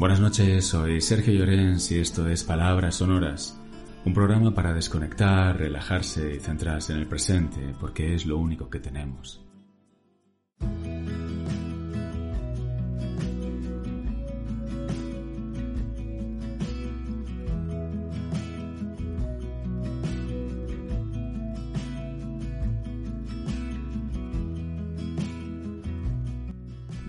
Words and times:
Buenas 0.00 0.18
noches, 0.18 0.64
soy 0.64 0.98
Sergio 1.02 1.34
Llorens 1.34 1.92
y 1.92 1.98
esto 1.98 2.26
es 2.26 2.42
Palabras 2.42 2.94
Sonoras, 2.94 3.60
un 4.06 4.14
programa 4.14 4.54
para 4.54 4.72
desconectar, 4.72 5.58
relajarse 5.58 6.36
y 6.36 6.40
centrarse 6.40 6.94
en 6.94 7.00
el 7.00 7.06
presente, 7.06 7.74
porque 7.78 8.14
es 8.14 8.24
lo 8.24 8.38
único 8.38 8.70
que 8.70 8.80
tenemos. 8.80 9.44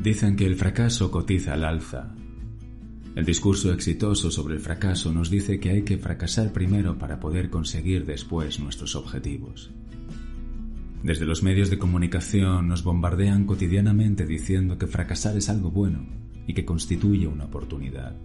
Dicen 0.03 0.35
que 0.35 0.45
el 0.45 0.57
fracaso 0.57 1.09
cotiza 1.09 1.53
al 1.53 1.63
alza. 1.63 2.15
El 3.13 3.25
discurso 3.25 3.73
exitoso 3.73 4.31
sobre 4.31 4.55
el 4.55 4.61
fracaso 4.61 5.11
nos 5.11 5.29
dice 5.29 5.59
que 5.59 5.69
hay 5.69 5.81
que 5.83 5.97
fracasar 5.97 6.53
primero 6.53 6.97
para 6.97 7.19
poder 7.19 7.49
conseguir 7.49 8.05
después 8.05 8.61
nuestros 8.61 8.95
objetivos. 8.95 9.69
Desde 11.03 11.25
los 11.25 11.43
medios 11.43 11.69
de 11.69 11.77
comunicación 11.77 12.69
nos 12.69 12.83
bombardean 12.83 13.45
cotidianamente 13.45 14.25
diciendo 14.25 14.77
que 14.77 14.87
fracasar 14.87 15.35
es 15.35 15.49
algo 15.49 15.71
bueno 15.71 16.07
y 16.47 16.53
que 16.53 16.63
constituye 16.63 17.27
una 17.27 17.45
oportunidad, 17.45 18.15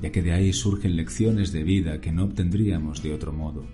ya 0.00 0.12
que 0.12 0.22
de 0.22 0.32
ahí 0.32 0.52
surgen 0.52 0.94
lecciones 0.94 1.50
de 1.50 1.64
vida 1.64 2.00
que 2.00 2.12
no 2.12 2.24
obtendríamos 2.24 3.02
de 3.02 3.14
otro 3.14 3.32
modo. 3.32 3.66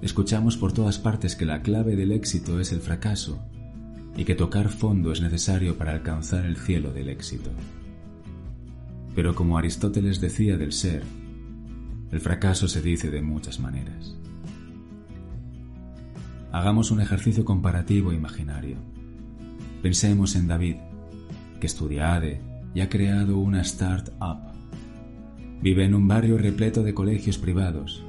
Escuchamos 0.00 0.56
por 0.56 0.72
todas 0.72 0.98
partes 0.98 1.36
que 1.36 1.44
la 1.44 1.60
clave 1.60 1.96
del 1.96 2.12
éxito 2.12 2.60
es 2.60 2.72
el 2.72 2.80
fracaso 2.80 3.44
y 4.16 4.24
que 4.24 4.34
tocar 4.34 4.70
fondo 4.70 5.12
es 5.12 5.20
necesario 5.20 5.76
para 5.76 5.92
alcanzar 5.92 6.46
el 6.46 6.56
cielo 6.56 6.92
del 6.94 7.10
éxito. 7.10 7.50
Pero 9.14 9.34
como 9.34 9.58
Aristóteles 9.58 10.20
decía 10.20 10.56
del 10.56 10.72
ser, 10.72 11.02
el 12.10 12.20
fracaso 12.20 12.68
se 12.68 12.82
dice 12.82 13.10
de 13.10 13.22
muchas 13.22 13.58
maneras. 13.60 14.16
Hagamos 16.52 16.90
un 16.90 17.00
ejercicio 17.00 17.44
comparativo 17.44 18.12
imaginario. 18.12 18.76
Pensemos 19.82 20.36
en 20.36 20.48
David, 20.48 20.76
que 21.60 21.66
estudia 21.66 22.14
ADE 22.14 22.42
y 22.74 22.80
ha 22.80 22.88
creado 22.88 23.38
una 23.38 23.64
start-up. 23.64 24.52
Vive 25.62 25.84
en 25.84 25.94
un 25.94 26.06
barrio 26.08 26.36
repleto 26.36 26.82
de 26.82 26.92
colegios 26.92 27.38
privados, 27.38 28.04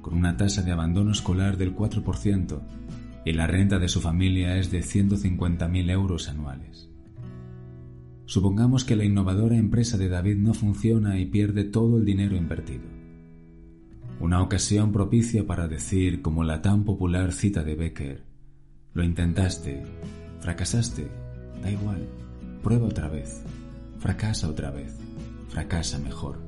con 0.00 0.14
una 0.14 0.36
tasa 0.36 0.62
de 0.62 0.72
abandono 0.72 1.12
escolar 1.12 1.56
del 1.56 1.74
4% 1.74 2.60
y 3.24 3.32
la 3.32 3.46
renta 3.46 3.78
de 3.78 3.88
su 3.88 4.00
familia 4.00 4.56
es 4.58 4.70
de 4.70 4.80
150.000 4.80 5.90
euros 5.90 6.28
anuales. 6.28 6.91
Supongamos 8.32 8.86
que 8.86 8.96
la 8.96 9.04
innovadora 9.04 9.58
empresa 9.58 9.98
de 9.98 10.08
David 10.08 10.38
no 10.38 10.54
funciona 10.54 11.20
y 11.20 11.26
pierde 11.26 11.64
todo 11.64 11.98
el 11.98 12.06
dinero 12.06 12.34
invertido. 12.34 12.84
Una 14.20 14.40
ocasión 14.40 14.90
propicia 14.90 15.46
para 15.46 15.68
decir, 15.68 16.22
como 16.22 16.42
la 16.42 16.62
tan 16.62 16.84
popular 16.84 17.32
cita 17.32 17.62
de 17.62 17.74
Becker, 17.74 18.24
lo 18.94 19.04
intentaste, 19.04 19.82
fracasaste, 20.40 21.10
da 21.62 21.70
igual, 21.70 22.08
prueba 22.62 22.86
otra 22.86 23.10
vez, 23.10 23.42
fracasa 23.98 24.48
otra 24.48 24.70
vez, 24.70 24.96
fracasa 25.50 25.98
mejor. 25.98 26.38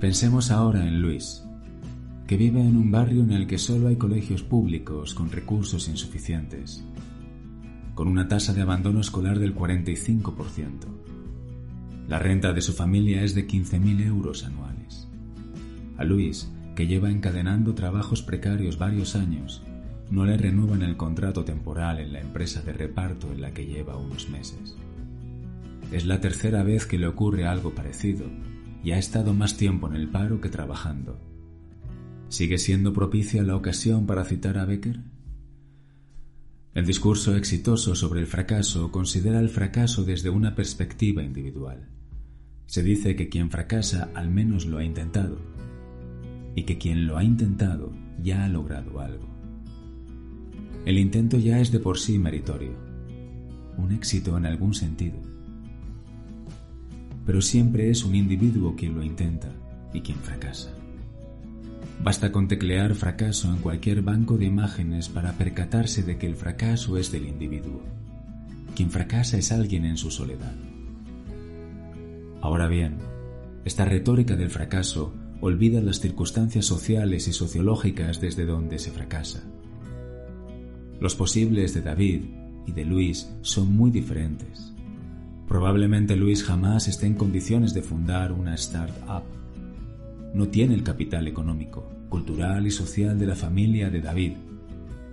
Pensemos 0.00 0.50
ahora 0.50 0.86
en 0.86 1.00
Luis, 1.00 1.42
que 2.26 2.36
vive 2.36 2.60
en 2.60 2.76
un 2.76 2.90
barrio 2.90 3.22
en 3.22 3.32
el 3.32 3.46
que 3.46 3.56
solo 3.56 3.88
hay 3.88 3.96
colegios 3.96 4.42
públicos 4.42 5.14
con 5.14 5.30
recursos 5.30 5.88
insuficientes, 5.88 6.84
con 7.94 8.08
una 8.08 8.28
tasa 8.28 8.52
de 8.52 8.62
abandono 8.62 9.00
escolar 9.00 9.38
del 9.38 9.54
45%. 9.54 10.70
La 12.08 12.18
renta 12.18 12.52
de 12.52 12.60
su 12.60 12.72
familia 12.72 13.22
es 13.22 13.34
de 13.34 13.46
15.000 13.46 14.06
euros 14.06 14.44
anuales. 14.44 15.08
A 15.96 16.04
Luis, 16.04 16.50
que 16.74 16.86
lleva 16.86 17.10
encadenando 17.10 17.74
trabajos 17.74 18.22
precarios 18.22 18.78
varios 18.78 19.14
años, 19.14 19.62
no 20.10 20.24
le 20.24 20.36
renuevan 20.36 20.82
el 20.82 20.96
contrato 20.96 21.44
temporal 21.44 22.00
en 22.00 22.12
la 22.12 22.20
empresa 22.20 22.62
de 22.62 22.72
reparto 22.72 23.32
en 23.32 23.40
la 23.40 23.52
que 23.52 23.66
lleva 23.66 23.96
unos 23.96 24.28
meses. 24.28 24.76
Es 25.90 26.06
la 26.06 26.20
tercera 26.20 26.62
vez 26.62 26.86
que 26.86 26.98
le 26.98 27.06
ocurre 27.06 27.46
algo 27.46 27.74
parecido 27.74 28.26
y 28.82 28.92
ha 28.92 28.98
estado 28.98 29.32
más 29.34 29.56
tiempo 29.56 29.88
en 29.88 29.94
el 29.94 30.08
paro 30.08 30.40
que 30.40 30.48
trabajando 30.48 31.20
¿Sigue 32.32 32.56
siendo 32.56 32.94
propicia 32.94 33.42
la 33.42 33.54
ocasión 33.54 34.06
para 34.06 34.24
citar 34.24 34.56
a 34.56 34.64
Becker? 34.64 35.00
El 36.74 36.86
discurso 36.86 37.36
exitoso 37.36 37.94
sobre 37.94 38.20
el 38.20 38.26
fracaso 38.26 38.90
considera 38.90 39.40
el 39.40 39.50
fracaso 39.50 40.04
desde 40.04 40.30
una 40.30 40.54
perspectiva 40.54 41.22
individual. 41.22 41.86
Se 42.64 42.82
dice 42.82 43.14
que 43.14 43.28
quien 43.28 43.50
fracasa 43.50 44.10
al 44.14 44.30
menos 44.30 44.64
lo 44.64 44.78
ha 44.78 44.84
intentado 44.84 45.36
y 46.54 46.62
que 46.62 46.78
quien 46.78 47.06
lo 47.06 47.18
ha 47.18 47.24
intentado 47.24 47.92
ya 48.22 48.44
ha 48.44 48.48
logrado 48.48 49.00
algo. 49.00 49.28
El 50.86 50.98
intento 50.98 51.36
ya 51.36 51.60
es 51.60 51.72
de 51.72 51.78
por 51.78 51.98
sí 51.98 52.18
meritorio, 52.18 52.72
un 53.76 53.92
éxito 53.92 54.38
en 54.38 54.46
algún 54.46 54.72
sentido. 54.72 55.20
Pero 57.26 57.42
siempre 57.42 57.90
es 57.90 58.02
un 58.02 58.14
individuo 58.14 58.74
quien 58.74 58.94
lo 58.94 59.02
intenta 59.02 59.50
y 59.92 60.00
quien 60.00 60.16
fracasa. 60.18 60.81
Basta 62.02 62.32
con 62.32 62.48
teclear 62.48 62.96
fracaso 62.96 63.48
en 63.48 63.58
cualquier 63.58 64.02
banco 64.02 64.36
de 64.36 64.46
imágenes 64.46 65.08
para 65.08 65.34
percatarse 65.34 66.02
de 66.02 66.18
que 66.18 66.26
el 66.26 66.34
fracaso 66.34 66.98
es 66.98 67.12
del 67.12 67.28
individuo. 67.28 67.80
Quien 68.74 68.90
fracasa 68.90 69.38
es 69.38 69.52
alguien 69.52 69.84
en 69.84 69.96
su 69.96 70.10
soledad. 70.10 70.52
Ahora 72.40 72.66
bien, 72.66 72.96
esta 73.64 73.84
retórica 73.84 74.34
del 74.34 74.50
fracaso 74.50 75.14
olvida 75.40 75.80
las 75.80 76.00
circunstancias 76.00 76.66
sociales 76.66 77.28
y 77.28 77.32
sociológicas 77.32 78.20
desde 78.20 78.46
donde 78.46 78.80
se 78.80 78.90
fracasa. 78.90 79.44
Los 81.00 81.14
posibles 81.14 81.72
de 81.72 81.82
David 81.82 82.22
y 82.66 82.72
de 82.72 82.84
Luis 82.84 83.32
son 83.42 83.76
muy 83.76 83.92
diferentes. 83.92 84.72
Probablemente 85.46 86.16
Luis 86.16 86.42
jamás 86.42 86.88
esté 86.88 87.06
en 87.06 87.14
condiciones 87.14 87.74
de 87.74 87.82
fundar 87.82 88.32
una 88.32 88.54
startup 88.54 89.41
no 90.34 90.48
tiene 90.48 90.74
el 90.74 90.82
capital 90.82 91.28
económico, 91.28 91.88
cultural 92.08 92.66
y 92.66 92.70
social 92.70 93.18
de 93.18 93.26
la 93.26 93.36
familia 93.36 93.90
de 93.90 94.00
David. 94.00 94.32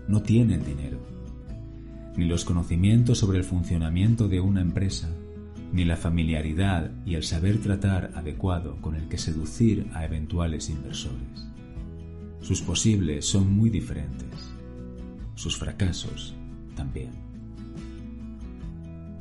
No 0.07 0.21
tiene 0.21 0.55
el 0.55 0.65
dinero, 0.65 0.99
ni 2.15 2.25
los 2.25 2.45
conocimientos 2.45 3.17
sobre 3.17 3.37
el 3.37 3.43
funcionamiento 3.43 4.27
de 4.27 4.39
una 4.39 4.61
empresa, 4.61 5.09
ni 5.71 5.85
la 5.85 5.97
familiaridad 5.97 6.91
y 7.05 7.15
el 7.15 7.23
saber 7.23 7.59
tratar 7.59 8.11
adecuado 8.15 8.77
con 8.81 8.95
el 8.95 9.07
que 9.07 9.17
seducir 9.17 9.87
a 9.93 10.05
eventuales 10.05 10.69
inversores. 10.69 11.47
Sus 12.41 12.61
posibles 12.61 13.25
son 13.25 13.51
muy 13.51 13.69
diferentes, 13.69 14.51
sus 15.35 15.57
fracasos 15.57 16.33
también. 16.75 17.11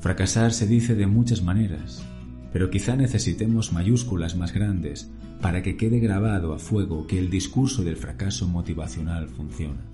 Fracasar 0.00 0.52
se 0.52 0.66
dice 0.66 0.94
de 0.94 1.08
muchas 1.08 1.42
maneras, 1.42 2.04
pero 2.52 2.70
quizá 2.70 2.96
necesitemos 2.96 3.72
mayúsculas 3.72 4.36
más 4.36 4.52
grandes 4.52 5.10
para 5.40 5.62
que 5.62 5.76
quede 5.76 6.00
grabado 6.00 6.52
a 6.52 6.58
fuego 6.58 7.06
que 7.06 7.18
el 7.18 7.30
discurso 7.30 7.84
del 7.84 7.96
fracaso 7.96 8.48
motivacional 8.48 9.28
funciona. 9.28 9.84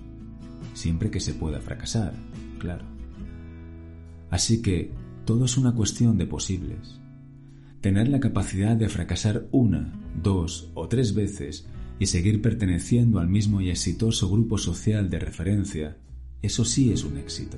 Siempre 0.73 1.11
que 1.11 1.19
se 1.19 1.33
pueda 1.33 1.59
fracasar, 1.59 2.13
claro. 2.59 2.85
Así 4.29 4.61
que 4.61 4.91
todo 5.25 5.45
es 5.45 5.57
una 5.57 5.73
cuestión 5.73 6.17
de 6.17 6.27
posibles. 6.27 6.99
Tener 7.81 8.07
la 8.07 8.19
capacidad 8.19 8.75
de 8.75 8.89
fracasar 8.89 9.47
una, 9.51 9.93
dos 10.21 10.71
o 10.73 10.87
tres 10.87 11.13
veces 11.13 11.67
y 11.99 12.07
seguir 12.07 12.41
perteneciendo 12.41 13.19
al 13.19 13.29
mismo 13.29 13.61
y 13.61 13.69
exitoso 13.69 14.29
grupo 14.29 14.57
social 14.57 15.09
de 15.09 15.19
referencia, 15.19 15.97
eso 16.41 16.65
sí 16.65 16.91
es 16.91 17.03
un 17.03 17.17
éxito, 17.17 17.57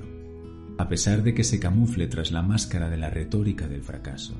a 0.76 0.88
pesar 0.88 1.22
de 1.22 1.34
que 1.34 1.44
se 1.44 1.58
camufle 1.58 2.06
tras 2.06 2.30
la 2.30 2.42
máscara 2.42 2.88
de 2.88 2.98
la 2.98 3.10
retórica 3.10 3.66
del 3.66 3.82
fracaso. 3.82 4.34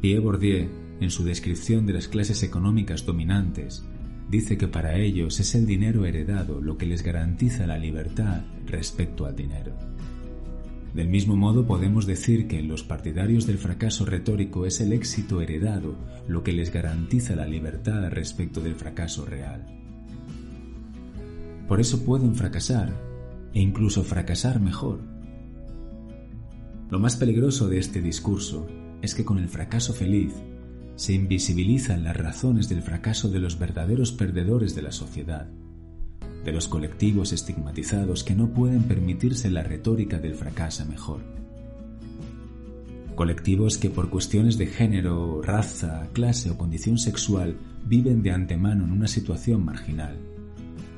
Pierre 0.00 0.20
Bourdieu 0.20 0.68
en 1.00 1.10
su 1.10 1.24
descripción 1.24 1.86
de 1.86 1.92
las 1.92 2.08
clases 2.08 2.42
económicas 2.42 3.04
dominantes, 3.04 3.84
dice 4.30 4.56
que 4.56 4.68
para 4.68 4.98
ellos 4.98 5.40
es 5.40 5.54
el 5.54 5.66
dinero 5.66 6.04
heredado 6.04 6.60
lo 6.60 6.76
que 6.78 6.86
les 6.86 7.02
garantiza 7.02 7.66
la 7.66 7.78
libertad 7.78 8.42
respecto 8.66 9.26
al 9.26 9.36
dinero. 9.36 9.72
Del 10.94 11.08
mismo 11.08 11.36
modo 11.36 11.66
podemos 11.66 12.06
decir 12.06 12.48
que 12.48 12.58
en 12.58 12.68
los 12.68 12.82
partidarios 12.82 13.46
del 13.46 13.58
fracaso 13.58 14.06
retórico 14.06 14.64
es 14.64 14.80
el 14.80 14.92
éxito 14.92 15.42
heredado 15.42 15.94
lo 16.26 16.42
que 16.42 16.52
les 16.52 16.72
garantiza 16.72 17.36
la 17.36 17.46
libertad 17.46 18.08
respecto 18.10 18.60
del 18.60 18.74
fracaso 18.74 19.26
real. 19.26 19.66
Por 21.68 21.80
eso 21.80 22.04
pueden 22.04 22.34
fracasar 22.34 22.90
e 23.52 23.60
incluso 23.60 24.04
fracasar 24.04 24.60
mejor. 24.60 25.00
Lo 26.88 26.98
más 26.98 27.16
peligroso 27.16 27.68
de 27.68 27.78
este 27.78 28.00
discurso 28.00 28.66
es 29.06 29.14
que 29.14 29.24
con 29.24 29.38
el 29.38 29.48
fracaso 29.48 29.94
feliz 29.94 30.32
se 30.96 31.12
invisibilizan 31.12 32.02
las 32.02 32.16
razones 32.16 32.68
del 32.68 32.82
fracaso 32.82 33.30
de 33.30 33.38
los 33.38 33.56
verdaderos 33.56 34.10
perdedores 34.10 34.74
de 34.74 34.82
la 34.82 34.90
sociedad, 34.90 35.48
de 36.44 36.52
los 36.52 36.66
colectivos 36.66 37.32
estigmatizados 37.32 38.24
que 38.24 38.34
no 38.34 38.52
pueden 38.52 38.82
permitirse 38.82 39.48
la 39.48 39.62
retórica 39.62 40.18
del 40.18 40.34
fracaso 40.34 40.84
mejor. 40.86 41.20
Colectivos 43.14 43.78
que 43.78 43.90
por 43.90 44.10
cuestiones 44.10 44.58
de 44.58 44.66
género, 44.66 45.40
raza, 45.40 46.08
clase 46.12 46.50
o 46.50 46.58
condición 46.58 46.98
sexual 46.98 47.56
viven 47.84 48.22
de 48.22 48.32
antemano 48.32 48.84
en 48.84 48.90
una 48.90 49.06
situación 49.06 49.64
marginal, 49.64 50.18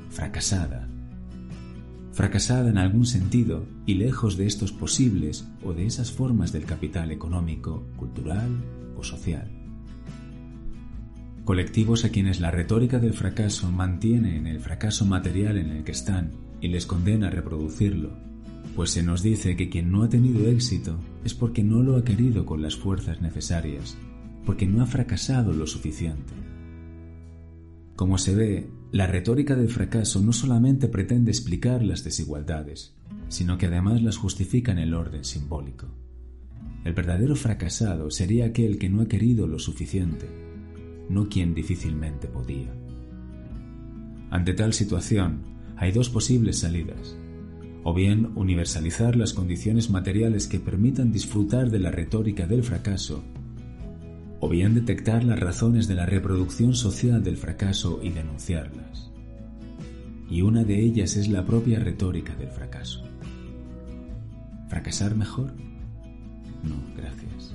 fracasada, 0.09 0.88
fracasada 2.19 2.69
en 2.69 2.79
algún 2.79 3.06
sentido 3.06 3.65
y 3.87 3.94
lejos 3.94 4.37
de 4.37 4.47
estos 4.47 4.73
posibles 4.73 5.47
o 5.62 5.73
de 5.73 5.87
esas 5.87 6.11
formas 6.11 6.50
del 6.50 6.65
capital 6.65 7.12
económico, 7.12 7.87
cultural 7.97 8.50
o 8.97 9.05
social 9.05 9.49
colectivos 11.44 12.05
a 12.05 12.11
quienes 12.11 12.41
la 12.41 12.50
retórica 12.50 12.99
del 12.99 13.15
fracaso 13.15 13.70
mantiene 13.70 14.37
en 14.37 14.49
el 14.49 14.59
fracaso 14.59 15.06
material 15.06 15.56
en 15.56 15.70
el 15.70 15.85
que 15.85 15.93
están 15.93 16.32
y 16.61 16.69
les 16.69 16.85
condena 16.85 17.29
a 17.29 17.31
reproducirlo, 17.31 18.11
pues 18.75 18.91
se 18.91 19.03
nos 19.05 19.23
dice 19.23 19.56
que 19.56 19.71
quien 19.71 19.91
no 19.91 20.03
ha 20.03 20.09
tenido 20.11 20.47
éxito 20.47 20.99
es 21.25 21.32
porque 21.32 21.62
no 21.62 21.82
lo 21.82 21.97
ha 21.97 22.05
querido 22.05 22.44
con 22.44 22.61
las 22.61 22.76
fuerzas 22.76 23.23
necesarias, 23.23 23.97
porque 24.44 24.67
no 24.67 24.82
ha 24.82 24.87
fracasado 24.87 25.55
lo 25.55 25.67
suficiente. 25.67 26.35
Como 27.97 28.19
se 28.19 28.35
ve, 28.35 28.71
la 28.90 29.06
retórica 29.06 29.55
del 29.55 29.69
fracaso 29.69 30.20
no 30.23 30.32
solamente 30.32 30.88
pretende 30.88 31.31
explicar 31.31 31.82
las 31.82 32.05
desigualdades, 32.05 32.94
sino 33.29 33.58
que 33.58 33.67
además 33.67 34.02
las 34.02 34.17
justifica 34.17 34.73
en 34.73 34.79
el 34.79 34.94
orden 34.94 35.25
simbólico. 35.25 35.88
El 36.85 36.94
verdadero 36.94 37.37
fracasado 37.37 38.11
sería 38.11 38.46
aquel 38.46 38.79
que 38.79 38.88
no 38.88 39.02
ha 39.02 39.08
querido 39.08 39.46
lo 39.46 39.58
suficiente, 39.58 40.26
no 41.11 41.29
quien 41.29 41.55
difícilmente 41.55 42.29
podía. 42.29 42.73
Ante 44.31 44.55
tal 44.55 44.73
situación, 44.73 45.43
hay 45.76 45.93
dos 45.93 46.08
posibles 46.08 46.58
salidas. 46.58 47.17
O 47.85 47.93
bien 47.93 48.32
universalizar 48.37 49.17
las 49.17 49.35
condiciones 49.35 49.90
materiales 49.90 50.46
que 50.46 50.61
permitan 50.61 51.12
disfrutar 51.12 51.70
de 51.70 51.79
la 51.79 51.90
retórica 51.90 52.46
del 52.46 52.62
fracaso, 52.62 53.23
o 54.40 54.49
bien 54.49 54.75
detectar 54.75 55.25
las 55.25 55.40
razones 55.40 55.88
de 55.88 55.94
la 55.94 56.06
reproducción 56.06 56.75
social 56.75 57.23
del 57.23 57.37
fracaso 57.37 58.00
y 58.02 58.11
denunciarlas. 58.11 59.11
Y 60.31 60.43
una 60.43 60.64
de 60.64 60.81
ellas 60.81 61.17
es 61.17 61.29
la 61.29 61.44
propia 61.44 61.79
retórica 61.79 62.35
del 62.35 62.50
fracaso. 62.50 63.02
¿Fracasar 64.69 65.14
mejor? 65.14 65.52
No, 66.62 66.76
gracias. 66.96 67.55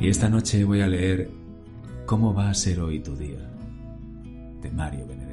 Y 0.00 0.08
esta 0.08 0.28
noche 0.28 0.64
voy 0.64 0.82
a 0.82 0.86
leer 0.86 1.30
¿Cómo 2.06 2.32
va 2.32 2.50
a 2.50 2.54
ser 2.54 2.78
hoy 2.78 3.00
tu 3.00 3.16
día? 3.16 3.50
de 4.62 4.70
Mario 4.70 5.06
Benedetti. 5.06 5.25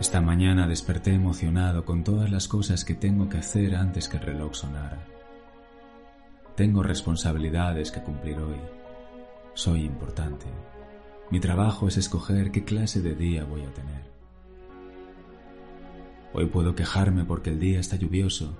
Esta 0.00 0.20
mañana 0.20 0.66
desperté 0.66 1.14
emocionado 1.14 1.84
con 1.84 2.02
todas 2.02 2.30
las 2.30 2.48
cosas 2.48 2.84
que 2.84 2.94
tengo 2.94 3.28
que 3.28 3.38
hacer 3.38 3.76
antes 3.76 4.08
que 4.08 4.16
el 4.16 4.24
reloj 4.24 4.54
sonara. 4.54 5.06
Tengo 6.56 6.82
responsabilidades 6.82 7.92
que 7.92 8.02
cumplir 8.02 8.38
hoy. 8.38 8.58
Soy 9.54 9.84
importante. 9.84 10.46
Mi 11.30 11.38
trabajo 11.38 11.86
es 11.86 11.96
escoger 11.96 12.50
qué 12.50 12.64
clase 12.64 13.02
de 13.02 13.14
día 13.14 13.44
voy 13.44 13.62
a 13.62 13.72
tener. 13.72 14.02
Hoy 16.32 16.46
puedo 16.46 16.74
quejarme 16.74 17.24
porque 17.24 17.50
el 17.50 17.60
día 17.60 17.78
está 17.78 17.94
lluvioso. 17.94 18.56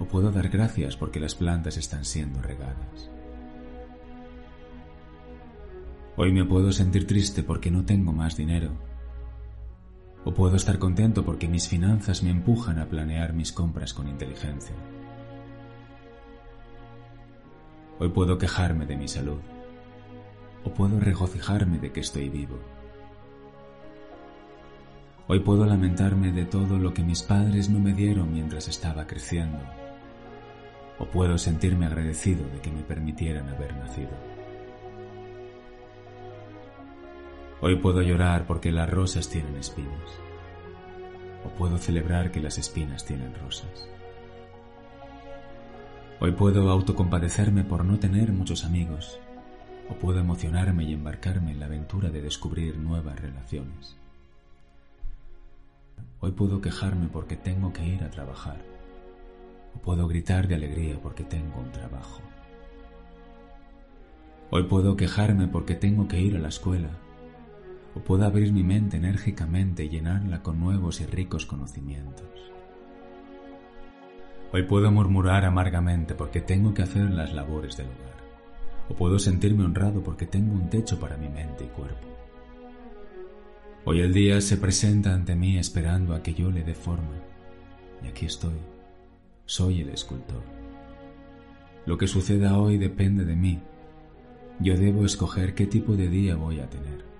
O 0.00 0.06
puedo 0.06 0.32
dar 0.32 0.48
gracias 0.48 0.96
porque 0.96 1.20
las 1.20 1.36
plantas 1.36 1.76
están 1.76 2.04
siendo 2.04 2.42
regadas. 2.42 3.10
Hoy 6.16 6.32
me 6.32 6.44
puedo 6.44 6.72
sentir 6.72 7.06
triste 7.06 7.44
porque 7.44 7.70
no 7.70 7.84
tengo 7.84 8.12
más 8.12 8.36
dinero 8.36 8.72
o 10.24 10.32
puedo 10.32 10.56
estar 10.56 10.78
contento 10.78 11.24
porque 11.24 11.48
mis 11.48 11.68
finanzas 11.68 12.22
me 12.22 12.30
empujan 12.30 12.78
a 12.78 12.86
planear 12.86 13.34
mis 13.34 13.52
compras 13.52 13.92
con 13.92 14.08
inteligencia. 14.08 14.74
Hoy 17.98 18.08
puedo 18.08 18.38
quejarme 18.38 18.86
de 18.86 18.96
mi 18.96 19.06
salud. 19.06 19.40
O 20.64 20.70
puedo 20.72 20.98
regocijarme 20.98 21.78
de 21.78 21.92
que 21.92 22.00
estoy 22.00 22.30
vivo. 22.30 22.58
Hoy 25.28 25.40
puedo 25.40 25.66
lamentarme 25.66 26.32
de 26.32 26.44
todo 26.46 26.78
lo 26.78 26.94
que 26.94 27.02
mis 27.02 27.22
padres 27.22 27.68
no 27.68 27.78
me 27.78 27.92
dieron 27.92 28.32
mientras 28.32 28.66
estaba 28.68 29.06
creciendo. 29.06 29.58
O 30.98 31.06
puedo 31.06 31.36
sentirme 31.36 31.86
agradecido 31.86 32.48
de 32.48 32.60
que 32.60 32.70
me 32.70 32.82
permitieran 32.82 33.48
haber 33.48 33.76
nacido. 33.76 34.33
Hoy 37.60 37.76
puedo 37.76 38.02
llorar 38.02 38.46
porque 38.46 38.72
las 38.72 38.90
rosas 38.90 39.28
tienen 39.28 39.56
espinas. 39.56 40.10
O 41.44 41.48
puedo 41.50 41.78
celebrar 41.78 42.30
que 42.30 42.40
las 42.40 42.58
espinas 42.58 43.04
tienen 43.04 43.34
rosas. 43.34 43.88
Hoy 46.20 46.32
puedo 46.32 46.70
autocompadecerme 46.70 47.64
por 47.64 47.84
no 47.84 47.98
tener 47.98 48.32
muchos 48.32 48.64
amigos. 48.64 49.18
O 49.88 49.94
puedo 49.94 50.18
emocionarme 50.18 50.84
y 50.84 50.94
embarcarme 50.94 51.52
en 51.52 51.60
la 51.60 51.66
aventura 51.66 52.10
de 52.10 52.22
descubrir 52.22 52.76
nuevas 52.76 53.18
relaciones. 53.20 53.96
Hoy 56.20 56.32
puedo 56.32 56.60
quejarme 56.60 57.08
porque 57.08 57.36
tengo 57.36 57.72
que 57.72 57.86
ir 57.86 58.02
a 58.02 58.10
trabajar. 58.10 58.60
O 59.76 59.78
puedo 59.78 60.08
gritar 60.08 60.48
de 60.48 60.56
alegría 60.56 60.98
porque 61.00 61.22
tengo 61.22 61.60
un 61.60 61.70
trabajo. 61.70 62.20
Hoy 64.50 64.64
puedo 64.64 64.96
quejarme 64.96 65.46
porque 65.46 65.74
tengo 65.74 66.08
que 66.08 66.20
ir 66.20 66.36
a 66.36 66.40
la 66.40 66.48
escuela 66.48 66.90
o 68.04 68.06
puedo 68.06 68.26
abrir 68.26 68.52
mi 68.52 68.62
mente 68.62 68.98
enérgicamente 68.98 69.84
y 69.84 69.88
llenarla 69.88 70.42
con 70.42 70.60
nuevos 70.60 71.00
y 71.00 71.06
ricos 71.06 71.46
conocimientos. 71.46 72.28
Hoy 74.52 74.64
puedo 74.64 74.90
murmurar 74.90 75.46
amargamente 75.46 76.14
porque 76.14 76.42
tengo 76.42 76.74
que 76.74 76.82
hacer 76.82 77.10
las 77.10 77.32
labores 77.32 77.78
del 77.78 77.86
hogar, 77.86 78.16
o 78.90 78.94
puedo 78.94 79.18
sentirme 79.18 79.64
honrado 79.64 80.02
porque 80.02 80.26
tengo 80.26 80.52
un 80.52 80.68
techo 80.68 81.00
para 81.00 81.16
mi 81.16 81.30
mente 81.30 81.64
y 81.64 81.68
cuerpo. 81.68 82.06
Hoy 83.86 84.00
el 84.00 84.12
día 84.12 84.40
se 84.42 84.58
presenta 84.58 85.14
ante 85.14 85.34
mí 85.34 85.56
esperando 85.56 86.14
a 86.14 86.22
que 86.22 86.34
yo 86.34 86.50
le 86.50 86.62
dé 86.62 86.74
forma, 86.74 87.22
y 88.02 88.08
aquí 88.08 88.26
estoy, 88.26 88.58
soy 89.46 89.80
el 89.80 89.88
escultor. 89.88 90.42
Lo 91.86 91.96
que 91.96 92.06
suceda 92.06 92.58
hoy 92.58 92.76
depende 92.76 93.24
de 93.24 93.34
mí, 93.34 93.60
yo 94.60 94.76
debo 94.76 95.06
escoger 95.06 95.54
qué 95.54 95.66
tipo 95.66 95.96
de 95.96 96.08
día 96.08 96.36
voy 96.36 96.60
a 96.60 96.68
tener 96.68 97.13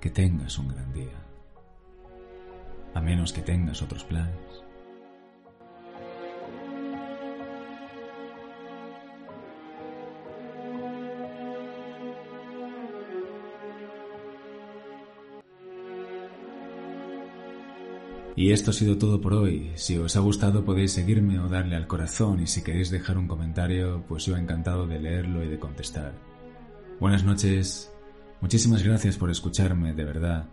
que 0.00 0.10
tengas 0.10 0.58
un 0.58 0.68
gran 0.68 0.92
día, 0.92 1.18
a 2.94 3.00
menos 3.00 3.32
que 3.32 3.42
tengas 3.42 3.82
otros 3.82 4.04
planes. 4.04 4.62
Y 18.38 18.52
esto 18.52 18.70
ha 18.70 18.72
sido 18.72 18.96
todo 18.98 19.20
por 19.20 19.34
hoy. 19.34 19.72
Si 19.74 19.98
os 19.98 20.14
ha 20.14 20.20
gustado 20.20 20.64
podéis 20.64 20.92
seguirme 20.92 21.40
o 21.40 21.48
darle 21.48 21.74
al 21.74 21.88
corazón 21.88 22.40
y 22.40 22.46
si 22.46 22.62
queréis 22.62 22.88
dejar 22.88 23.18
un 23.18 23.26
comentario, 23.26 24.04
pues 24.06 24.26
yo 24.26 24.36
encantado 24.36 24.86
de 24.86 25.00
leerlo 25.00 25.42
y 25.42 25.48
de 25.48 25.58
contestar. 25.58 26.12
Buenas 27.00 27.24
noches, 27.24 27.92
muchísimas 28.40 28.82
gracias 28.82 29.16
por 29.16 29.30
escucharme 29.30 29.92
de 29.92 30.04
verdad 30.04 30.46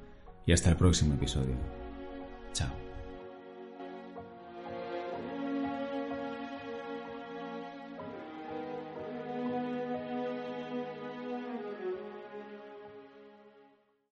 y 0.46 0.54
hasta 0.54 0.70
el 0.70 0.76
próximo 0.76 1.14
episodio. 1.16 1.56
Chao. 2.54 2.85